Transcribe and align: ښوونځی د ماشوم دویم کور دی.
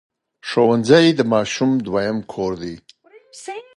ښوونځی 0.47 1.05
د 1.15 1.19
ماشوم 1.33 1.71
دویم 1.85 2.17
کور 2.31 2.51
دی. 2.61 2.75